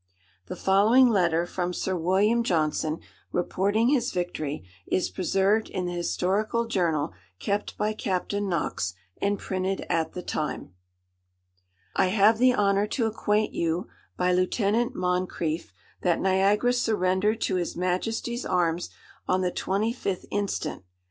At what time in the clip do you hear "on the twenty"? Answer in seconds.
19.27-19.93